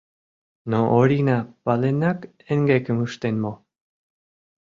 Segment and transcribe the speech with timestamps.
[0.69, 2.19] Но Орина паленак
[2.51, 3.53] эҥгекым ыштен мо?